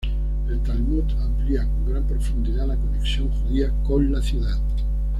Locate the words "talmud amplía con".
0.63-1.87